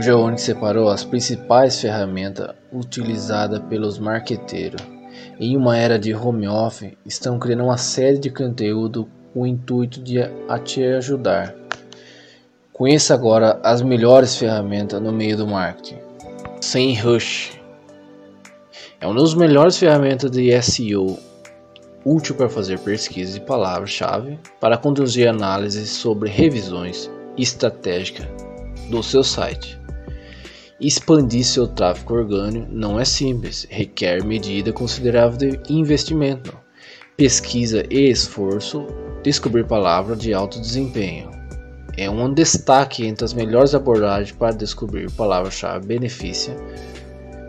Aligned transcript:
O 0.00 0.02
Giovanni 0.02 0.38
separou 0.38 0.88
as 0.88 1.04
principais 1.04 1.78
ferramentas 1.78 2.54
utilizadas 2.72 3.60
pelos 3.68 3.98
marqueteiros. 3.98 4.80
Em 5.38 5.54
uma 5.58 5.76
era 5.76 5.98
de 5.98 6.14
home 6.14 6.48
office, 6.48 6.94
estão 7.04 7.38
criando 7.38 7.64
uma 7.64 7.76
série 7.76 8.16
de 8.16 8.30
conteúdo 8.30 9.06
com 9.34 9.42
o 9.42 9.46
intuito 9.46 10.00
de 10.00 10.18
a 10.48 10.58
te 10.58 10.82
ajudar. 10.82 11.54
Conheça 12.72 13.12
agora 13.12 13.60
as 13.62 13.82
melhores 13.82 14.38
ferramentas 14.38 15.02
no 15.02 15.12
meio 15.12 15.36
do 15.36 15.46
marketing. 15.46 15.98
Sem 16.62 16.98
Rush 16.98 17.60
é 19.02 19.06
uma 19.06 19.20
das 19.20 19.34
melhores 19.34 19.76
ferramentas 19.76 20.30
de 20.30 20.50
SEO 20.62 21.18
útil 22.06 22.34
para 22.36 22.48
fazer 22.48 22.78
pesquisa 22.78 23.38
de 23.38 23.44
palavras-chave 23.44 24.38
para 24.58 24.78
conduzir 24.78 25.28
análises 25.28 25.90
sobre 25.90 26.30
revisões 26.30 27.10
estratégicas 27.36 28.26
do 28.88 29.02
seu 29.02 29.22
site. 29.22 29.78
Expandir 30.80 31.44
seu 31.44 31.68
tráfego 31.68 32.14
orgânico 32.14 32.66
não 32.70 32.98
é 32.98 33.04
simples, 33.04 33.66
requer 33.68 34.24
medida 34.24 34.72
considerável 34.72 35.36
de 35.36 35.60
investimento, 35.68 36.56
pesquisa 37.18 37.84
e 37.90 38.10
esforço. 38.10 38.86
Descobrir 39.22 39.66
palavras 39.66 40.18
de 40.18 40.32
alto 40.32 40.58
desempenho 40.58 41.30
é 41.98 42.08
um 42.08 42.32
destaque 42.32 43.04
entre 43.04 43.26
as 43.26 43.34
melhores 43.34 43.74
abordagens 43.74 44.32
para 44.32 44.54
descobrir 44.54 45.10
palavras-chave 45.10 45.86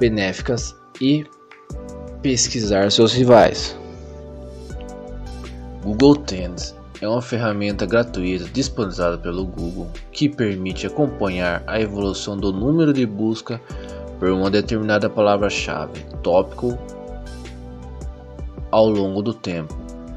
benéficas 0.00 0.74
e 1.00 1.24
pesquisar 2.20 2.90
seus 2.90 3.12
rivais. 3.12 3.78
Google 5.84 6.16
Trends 6.16 6.74
é 7.00 7.08
uma 7.08 7.22
ferramenta 7.22 7.86
gratuita 7.86 8.44
disponibilizada 8.44 9.16
pelo 9.18 9.44
Google 9.46 9.90
que 10.12 10.28
permite 10.28 10.86
acompanhar 10.86 11.62
a 11.66 11.80
evolução 11.80 12.36
do 12.36 12.52
número 12.52 12.92
de 12.92 13.06
busca 13.06 13.60
por 14.18 14.28
uma 14.30 14.50
determinada 14.50 15.08
palavra-chave, 15.08 16.04
tópico, 16.22 16.78
ao 18.70 18.88
longo 18.88 19.22
do 19.22 19.32
tempo. 19.32 19.74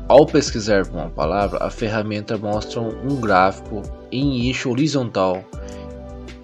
Ao 0.08 0.26
pesquisar 0.26 0.86
por 0.86 0.96
uma 0.96 1.10
palavra, 1.10 1.64
a 1.64 1.70
ferramenta 1.70 2.38
mostra 2.38 2.82
um 2.82 3.16
gráfico 3.22 3.82
em 4.12 4.48
eixo 4.48 4.70
horizontal 4.70 5.44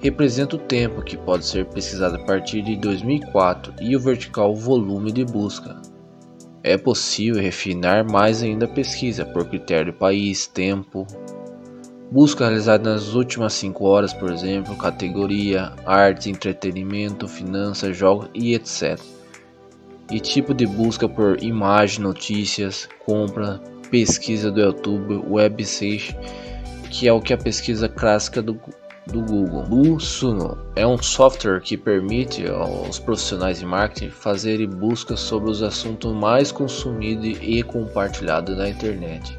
representa 0.01 0.55
o 0.55 0.59
tempo 0.59 1.01
que 1.01 1.17
pode 1.17 1.45
ser 1.45 1.65
pesquisado 1.65 2.15
a 2.15 2.25
partir 2.25 2.61
de 2.61 2.75
2004 2.77 3.73
e 3.81 3.95
o 3.95 3.99
vertical 3.99 4.51
o 4.51 4.55
volume 4.55 5.11
de 5.11 5.25
busca. 5.25 5.75
É 6.63 6.77
possível 6.77 7.41
refinar 7.41 8.09
mais 8.09 8.43
ainda 8.43 8.65
a 8.65 8.69
pesquisa 8.69 9.25
por 9.25 9.45
critério 9.45 9.93
país, 9.93 10.45
tempo, 10.45 11.07
busca 12.11 12.45
realizada 12.45 12.91
nas 12.91 13.13
últimas 13.13 13.53
5 13.53 13.85
horas, 13.85 14.13
por 14.13 14.31
exemplo, 14.31 14.75
categoria, 14.75 15.73
arte, 15.85 16.29
entretenimento, 16.29 17.27
finanças, 17.27 17.95
jogos 17.95 18.29
e 18.33 18.53
etc. 18.53 18.99
E 20.11 20.19
tipo 20.19 20.53
de 20.53 20.65
busca 20.65 21.07
por 21.07 21.41
imagem, 21.41 22.01
notícias, 22.01 22.89
compra, 23.05 23.61
pesquisa 23.89 24.51
do 24.51 24.59
YouTube, 24.59 25.23
web 25.27 25.63
search, 25.63 26.15
que 26.89 27.07
é 27.07 27.13
o 27.13 27.21
que 27.21 27.33
a 27.33 27.37
pesquisa 27.37 27.87
clássica 27.87 28.41
do 28.41 28.59
do 29.11 29.21
Google. 29.21 29.65
O 29.69 29.99
Suno 29.99 30.57
é 30.75 30.85
um 30.85 31.01
software 31.01 31.61
que 31.61 31.75
permite 31.75 32.47
aos 32.47 32.99
profissionais 32.99 33.59
de 33.59 33.65
marketing 33.65 34.09
fazerem 34.09 34.67
buscas 34.67 35.19
sobre 35.19 35.49
os 35.49 35.61
assuntos 35.61 36.13
mais 36.13 36.51
consumidos 36.51 37.37
e 37.41 37.61
compartilhados 37.63 38.57
na 38.57 38.69
internet. 38.69 39.37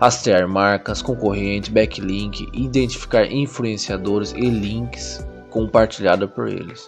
Rastrear 0.00 0.48
marcas, 0.48 1.02
concorrentes, 1.02 1.70
backlink, 1.70 2.48
identificar 2.52 3.26
influenciadores 3.26 4.32
e 4.32 4.48
links 4.48 5.26
compartilhados 5.50 6.30
por 6.30 6.48
eles. 6.48 6.86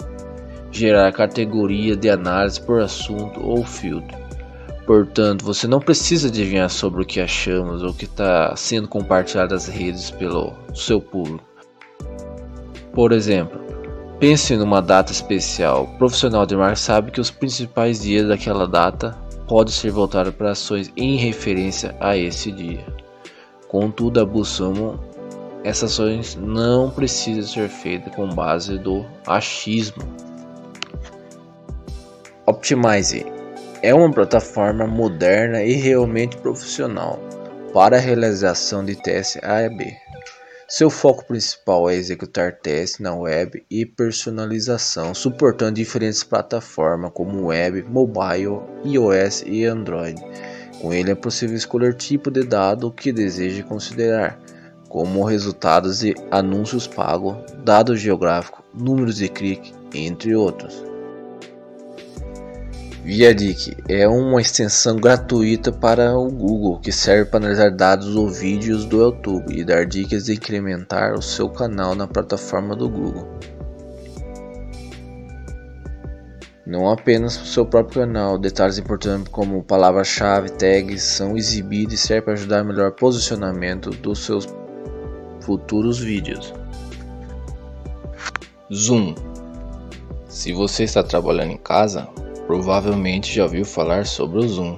Gerar 0.71 1.13
categoria 1.13 1.97
de 1.97 2.09
análise 2.09 2.61
por 2.61 2.81
assunto 2.81 3.41
ou 3.45 3.65
filtro. 3.65 4.17
Portanto, 4.87 5.45
você 5.45 5.67
não 5.67 5.81
precisa 5.81 6.29
adivinhar 6.29 6.71
sobre 6.71 7.03
o 7.03 7.07
que 7.07 7.21
achamos 7.21 7.83
ou 7.83 7.91
o 7.91 7.95
que 7.95 8.05
está 8.05 8.55
sendo 8.57 8.89
compartilhado 8.89 9.55
nas 9.55 9.67
redes 9.67 10.11
pelo 10.11 10.55
seu 10.75 11.01
público. 11.01 11.50
Por 12.93 13.13
exemplo, 13.13 13.61
pense 14.19 14.57
numa 14.57 14.83
data 14.83 15.13
especial. 15.13 15.85
O 15.85 15.99
profissional 15.99 16.45
de 16.45 16.57
marketing 16.57 16.83
sabe 16.83 17.11
que 17.11 17.21
os 17.21 17.31
principais 17.31 18.01
dias 18.01 18.29
daquela 18.29 18.67
data 18.67 19.17
podem 19.47 19.73
ser 19.73 19.91
voltados 19.91 20.35
para 20.35 20.53
ações 20.53 20.93
em 20.97 21.17
referência 21.17 21.95
a 22.01 22.17
esse 22.17 22.51
dia. 22.51 22.85
Contudo, 23.69 24.21
a 24.21 24.25
Bussumo, 24.25 24.99
essas 25.63 25.93
ações 25.93 26.37
não 26.37 26.91
precisam 26.91 27.45
ser 27.45 27.69
feitas 27.69 28.15
com 28.15 28.29
base 28.29 28.79
do 28.79 29.05
achismo. 29.27 30.03
Optimize 32.47 33.25
é 33.83 33.95
uma 33.95 34.11
plataforma 34.11 34.87
moderna 34.87 35.63
e 35.63 35.73
realmente 35.73 36.37
profissional 36.37 37.19
para 37.73 37.97
a 37.97 38.01
realização 38.01 38.85
de 38.85 38.97
testes 38.97 39.43
A 39.43 39.63
e 39.63 39.71
B. 39.71 39.97
Seu 40.71 40.89
foco 40.89 41.25
principal 41.25 41.91
é 41.91 41.97
executar 41.97 42.53
testes 42.53 43.01
na 43.01 43.13
web 43.13 43.61
e 43.69 43.85
personalização, 43.85 45.13
suportando 45.13 45.73
diferentes 45.73 46.23
plataformas 46.23 47.11
como 47.13 47.47
web, 47.47 47.83
mobile, 47.83 48.61
iOS 48.85 49.43
e 49.45 49.65
Android. 49.65 50.23
Com 50.81 50.95
ele 50.95 51.11
é 51.11 51.15
possível 51.17 51.57
escolher 51.57 51.95
tipo 51.95 52.31
de 52.31 52.45
dado 52.45 52.93
que 52.93 53.11
deseja 53.11 53.65
considerar, 53.65 54.39
como 54.89 55.25
resultados 55.25 55.99
de 55.99 56.15
anúncios 56.31 56.87
pagos, 56.87 57.37
dados 57.65 57.99
geográficos, 57.99 58.65
números 58.73 59.17
de 59.17 59.29
clique, 59.29 59.75
entre 59.93 60.37
outros. 60.37 60.90
Viadic 63.13 63.77
é 63.89 64.07
uma 64.07 64.41
extensão 64.41 64.95
gratuita 64.95 65.73
para 65.73 66.17
o 66.17 66.31
Google 66.31 66.79
que 66.79 66.93
serve 66.93 67.29
para 67.29 67.41
analisar 67.41 67.73
dados 67.73 68.15
ou 68.15 68.31
vídeos 68.31 68.85
do 68.85 68.99
YouTube 68.99 69.53
e 69.53 69.65
dar 69.65 69.85
dicas 69.85 70.27
de 70.27 70.35
incrementar 70.35 71.15
o 71.15 71.21
seu 71.21 71.49
canal 71.49 71.97
na 71.97 72.07
plataforma 72.07 72.77
do 72.77 72.89
Google. 72.89 73.27
Não 76.65 76.89
apenas 76.89 77.37
para 77.37 77.45
o 77.47 77.49
seu 77.49 77.67
próprio 77.67 78.03
canal, 78.03 78.39
detalhes 78.39 78.79
importantes 78.79 79.27
como 79.33 79.65
palavra-chave, 79.65 80.53
tags 80.53 81.03
são 81.03 81.37
exibidos 81.37 81.95
e 81.95 81.99
servem 81.99 82.27
para 82.27 82.35
ajudar 82.35 82.61
a 82.61 82.65
melhor 82.65 82.93
posicionamento 82.93 83.91
dos 83.91 84.25
seus 84.25 84.47
futuros 85.41 85.99
vídeos. 85.99 86.55
Zoom. 88.73 89.17
Se 90.29 90.53
você 90.53 90.85
está 90.85 91.03
trabalhando 91.03 91.51
em 91.51 91.59
casa, 91.59 92.09
provavelmente 92.51 93.33
já 93.33 93.45
ouviu 93.45 93.65
falar 93.65 94.05
sobre 94.05 94.41
o 94.41 94.49
Zoom. 94.49 94.77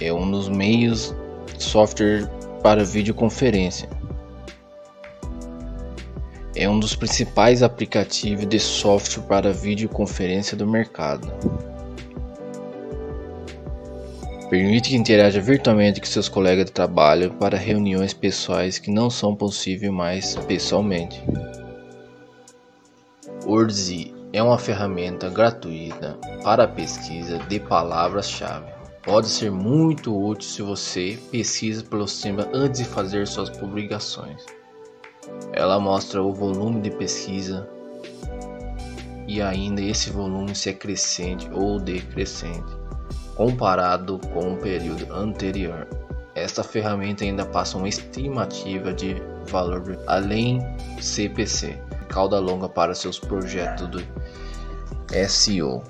É 0.00 0.10
um 0.10 0.30
dos 0.30 0.48
meios 0.48 1.14
software 1.58 2.26
para 2.62 2.82
videoconferência. 2.82 3.90
É 6.54 6.66
um 6.66 6.80
dos 6.80 6.96
principais 6.96 7.62
aplicativos 7.62 8.46
de 8.46 8.58
software 8.58 9.24
para 9.24 9.52
videoconferência 9.52 10.56
do 10.56 10.66
mercado. 10.66 11.30
Permite 14.48 14.88
que 14.88 14.96
interaja 14.96 15.42
virtualmente 15.42 16.00
com 16.00 16.06
seus 16.06 16.26
colegas 16.26 16.64
de 16.64 16.72
trabalho 16.72 17.34
para 17.34 17.58
reuniões 17.58 18.14
pessoais 18.14 18.78
que 18.78 18.90
não 18.90 19.10
são 19.10 19.36
possíveis 19.36 19.92
mais 19.92 20.36
pessoalmente. 20.48 21.22
Urzi 23.44 24.15
é 24.32 24.42
uma 24.42 24.58
ferramenta 24.58 25.28
gratuita 25.28 26.18
para 26.42 26.68
pesquisa 26.68 27.38
de 27.38 27.60
palavras-chave. 27.60 28.70
Pode 29.02 29.28
ser 29.28 29.50
muito 29.50 30.16
útil 30.16 30.48
se 30.48 30.62
você 30.62 31.18
pesquisa 31.30 31.84
pelos 31.84 32.20
temas 32.20 32.46
antes 32.52 32.80
de 32.80 32.88
fazer 32.88 33.26
suas 33.26 33.50
publicações. 33.50 34.44
Ela 35.52 35.78
mostra 35.78 36.22
o 36.22 36.32
volume 36.32 36.80
de 36.80 36.90
pesquisa 36.90 37.68
e 39.26 39.40
ainda 39.40 39.80
esse 39.80 40.10
volume 40.10 40.54
se 40.54 40.70
é 40.70 40.72
crescente 40.72 41.48
ou 41.52 41.78
decrescente 41.78 42.86
comparado 43.36 44.18
com 44.32 44.54
o 44.54 44.56
período 44.56 45.12
anterior. 45.12 45.86
Esta 46.34 46.64
ferramenta 46.64 47.22
ainda 47.22 47.44
passa 47.44 47.76
uma 47.76 47.88
estimativa 47.88 48.92
de 48.92 49.16
valor 49.46 49.98
além 50.06 50.60
CPC 51.00 51.78
cauda 52.16 52.38
longa 52.38 52.66
para 52.66 52.94
seus 52.94 53.18
projetos 53.18 53.86
do 53.88 54.02
SEO. 55.28 55.82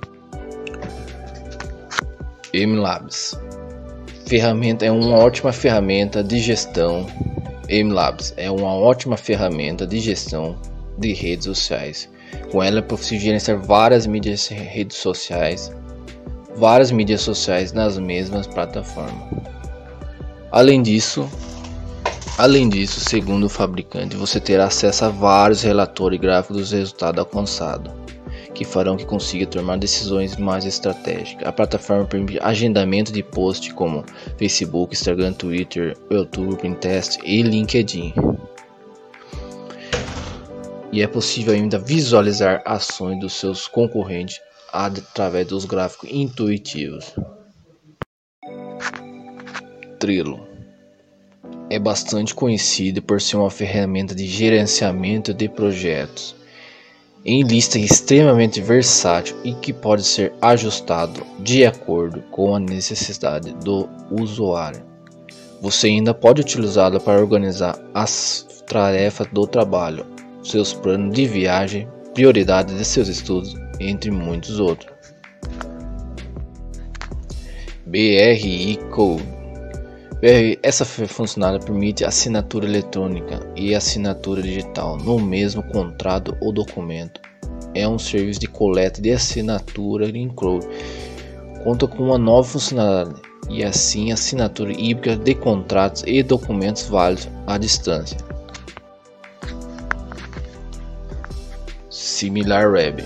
MLabs 2.53 3.39
ferramenta 4.27 4.85
é 4.85 4.91
uma 4.91 5.17
ótima 5.19 5.53
ferramenta 5.53 6.25
de 6.25 6.41
gestão. 6.41 7.07
MLabs 7.71 8.35
é 8.37 8.51
uma 8.51 8.75
ótima 8.75 9.17
ferramenta 9.17 9.87
de 9.87 10.01
gestão 10.01 10.59
de 10.99 11.13
redes 11.13 11.45
sociais. 11.45 12.11
Com 12.51 12.61
ela 12.61 12.81
é 12.81 12.83
possível 12.83 13.27
gerenciar 13.27 13.59
várias 13.59 14.05
mídias 14.05 14.49
redes 14.49 14.97
sociais, 14.97 15.73
várias 16.57 16.91
mídias 16.91 17.21
sociais 17.21 17.73
nas 17.73 18.01
mesmas 18.01 18.49
plataformas. 18.49 19.29
Além 20.51 20.83
disso, 20.83 21.31
Além 22.39 22.69
disso, 22.69 23.01
segundo 23.01 23.47
o 23.47 23.49
fabricante, 23.49 24.15
você 24.15 24.39
terá 24.39 24.67
acesso 24.67 25.07
a 25.07 25.09
vários 25.09 25.63
relatórios 25.63 26.21
gráficos 26.21 26.59
dos 26.59 26.73
resultados 26.73 27.19
alcançados, 27.19 27.91
que 28.53 28.63
farão 28.63 28.95
que 28.95 29.07
consiga 29.07 29.47
tomar 29.47 29.79
decisões 29.79 30.37
mais 30.37 30.67
estratégicas. 30.67 31.49
A 31.49 31.53
plataforma 31.53 32.05
permite 32.05 32.39
agendamento 32.43 33.11
de 33.11 33.23
posts 33.23 33.73
como 33.73 34.05
Facebook, 34.37 34.93
Instagram, 34.95 35.33
Twitter, 35.33 35.97
YouTube, 36.11 36.61
Pinterest 36.61 37.19
e 37.25 37.41
LinkedIn. 37.43 38.13
E 40.93 41.01
é 41.01 41.07
possível 41.07 41.55
ainda 41.55 41.79
visualizar 41.79 42.61
ações 42.67 43.19
dos 43.19 43.33
seus 43.33 43.67
concorrentes 43.67 44.39
através 44.71 45.47
dos 45.47 45.65
gráficos 45.65 46.11
intuitivos. 46.13 47.15
Trello 49.99 50.46
é 51.69 51.79
bastante 51.79 52.35
conhecido 52.35 53.03
por 53.03 53.21
ser 53.21 53.37
uma 53.37 53.51
ferramenta 53.51 54.15
de 54.15 54.27
gerenciamento 54.27 55.35
de 55.35 55.49
projetos 55.49 56.37
em 57.29 57.43
lista 57.43 57.77
extremamente 57.77 58.61
versátil 58.61 59.37
e 59.43 59.53
que 59.55 59.73
pode 59.73 60.05
ser 60.05 60.33
ajustado 60.41 61.27
de 61.41 61.67
acordo 61.67 62.23
com 62.31 62.55
a 62.55 62.61
necessidade 62.61 63.53
do 63.65 63.89
usuário. 64.13 64.81
Você 65.61 65.89
ainda 65.89 66.15
pode 66.15 66.43
utilizá-la 66.43 67.01
para 67.01 67.21
organizar 67.21 67.77
as 67.93 68.47
tarefas 68.69 69.27
do 69.33 69.45
trabalho, 69.45 70.07
seus 70.45 70.73
planos 70.73 71.13
de 71.17 71.27
viagem, 71.27 71.89
prioridades 72.15 72.79
de 72.79 72.85
seus 72.85 73.09
estudos, 73.09 73.57
entre 73.81 74.13
muitos 74.13 74.61
outros. 74.61 74.95
BRI 77.85 78.79
Code 78.93 79.36
essa 80.63 80.85
funcionalidade 80.85 81.67
permite 81.67 82.05
assinatura 82.05 82.67
eletrônica 82.67 83.41
e 83.55 83.75
assinatura 83.75 84.41
digital 84.41 84.97
no 84.97 85.19
mesmo 85.19 85.63
contrato 85.63 86.37
ou 86.41 86.53
documento. 86.53 87.21
É 87.75 87.87
um 87.87 87.99
serviço 87.99 88.41
de 88.41 88.47
coleta 88.47 89.01
de 89.03 89.13
assinatura 89.13 90.09
em 90.09 90.29
cloud. 90.29 90.67
Conta 91.63 91.87
com 91.87 92.05
uma 92.05 92.17
nova 92.17 92.49
funcionalidade 92.49 93.21
e 93.51 93.63
assim 93.63 94.11
assinatura 94.11 94.73
híbrida 94.73 95.23
de 95.23 95.35
contratos 95.35 96.03
e 96.07 96.23
documentos 96.23 96.89
válidos 96.89 97.29
à 97.47 97.59
distância. 97.59 98.17
SimilarWeb 101.91 103.05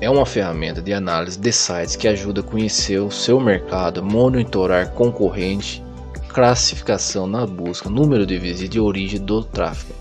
é 0.00 0.10
uma 0.10 0.26
ferramenta 0.26 0.82
de 0.82 0.92
análise 0.92 1.38
de 1.38 1.52
sites 1.52 1.94
que 1.94 2.08
ajuda 2.08 2.40
a 2.40 2.44
conhecer 2.44 2.98
o 2.98 3.10
seu 3.10 3.38
mercado, 3.40 4.02
monitorar 4.02 4.90
concorrente 4.90 5.82
classificação 6.28 7.26
na 7.26 7.46
busca, 7.46 7.88
número 7.88 8.26
de 8.26 8.38
visitas 8.38 8.76
e 8.76 8.80
origem 8.80 9.20
do 9.20 9.42
tráfego. 9.42 9.94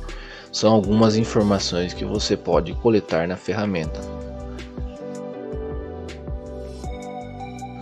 São 0.52 0.74
algumas 0.74 1.16
informações 1.16 1.94
que 1.94 2.06
você 2.06 2.36
pode 2.36 2.74
coletar 2.74 3.28
na 3.28 3.36
ferramenta. 3.36 4.00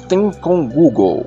Tem 0.08 0.32
com 0.34 0.68
Google. 0.68 1.26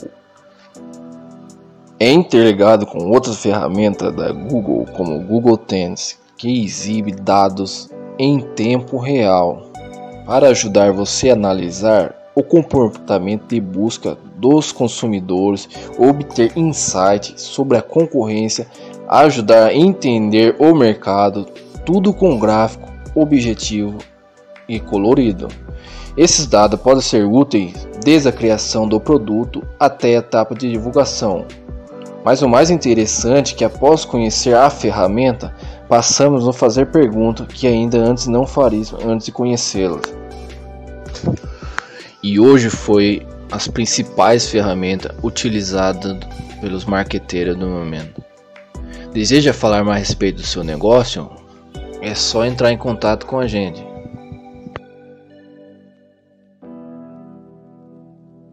É 2.00 2.12
interligado 2.12 2.86
com 2.86 3.10
outras 3.10 3.42
ferramentas 3.42 4.14
da 4.14 4.30
Google, 4.30 4.86
como 4.96 5.16
o 5.16 5.24
Google 5.24 5.56
Trends, 5.56 6.18
que 6.36 6.64
exibe 6.64 7.12
dados 7.12 7.90
em 8.18 8.40
tempo 8.40 8.98
real 8.98 9.68
para 10.24 10.48
ajudar 10.48 10.92
você 10.92 11.30
a 11.30 11.32
analisar 11.32 12.14
o 12.34 12.42
comportamento 12.42 13.48
de 13.48 13.60
busca 13.60 14.16
dos 14.38 14.72
consumidores, 14.72 15.68
obter 15.98 16.52
insights 16.56 17.42
sobre 17.42 17.76
a 17.76 17.82
concorrência, 17.82 18.66
ajudar 19.08 19.66
a 19.66 19.74
entender 19.74 20.56
o 20.58 20.74
mercado, 20.74 21.46
tudo 21.84 22.12
com 22.12 22.38
gráfico 22.38 22.88
objetivo 23.14 23.98
e 24.68 24.78
colorido. 24.78 25.48
Esses 26.16 26.46
dados 26.46 26.80
podem 26.80 27.02
ser 27.02 27.24
úteis 27.24 27.86
desde 28.04 28.28
a 28.28 28.32
criação 28.32 28.88
do 28.88 29.00
produto 29.00 29.62
até 29.78 30.16
a 30.16 30.18
etapa 30.18 30.54
de 30.54 30.70
divulgação. 30.70 31.46
Mas 32.24 32.42
o 32.42 32.48
mais 32.48 32.70
interessante 32.70 33.54
é 33.54 33.56
que 33.56 33.64
após 33.64 34.04
conhecer 34.04 34.54
a 34.54 34.68
ferramenta, 34.68 35.54
passamos 35.88 36.46
a 36.46 36.52
fazer 36.52 36.90
perguntas 36.90 37.46
que 37.46 37.66
ainda 37.66 37.98
antes 37.98 38.26
não 38.26 38.46
faríamos 38.46 38.92
antes 39.04 39.26
de 39.26 39.32
conhecê-la 39.32 40.00
e 42.22 42.40
hoje 42.40 42.68
foi 42.68 43.26
as 43.50 43.68
principais 43.68 44.48
ferramentas 44.48 45.16
utilizadas 45.22 46.16
pelos 46.60 46.84
marqueteiros 46.84 47.56
no 47.56 47.68
momento. 47.68 48.22
Deseja 49.12 49.52
falar 49.52 49.84
mais 49.84 49.96
a 49.96 49.98
respeito 50.00 50.36
do 50.36 50.46
seu 50.46 50.62
negócio? 50.62 51.30
É 52.00 52.14
só 52.14 52.44
entrar 52.44 52.72
em 52.72 52.78
contato 52.78 53.26
com 53.26 53.38
a 53.38 53.46
gente. 53.46 53.87